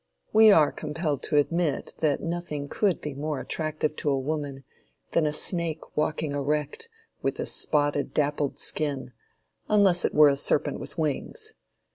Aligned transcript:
We 0.33 0.49
are 0.51 0.71
compelled 0.71 1.21
to 1.25 1.35
admit 1.37 1.93
that 1.99 2.21
nothing 2.23 2.67
could 2.67 3.01
be 3.01 3.13
more 3.13 3.39
attractive 3.39 3.95
to 3.97 4.09
a 4.09 4.17
woman 4.17 4.63
than 5.11 5.27
a 5.27 5.31
snake 5.31 5.95
walking 5.95 6.31
erect, 6.31 6.89
with 7.21 7.39
a 7.39 7.45
"spotted, 7.45 8.11
dappled 8.11 8.57
skin," 8.57 9.13
unless 9.69 10.03
it 10.03 10.15
were 10.15 10.29
a 10.29 10.37
serpent 10.37 10.79
with 10.79 10.97
wings. 10.97 11.53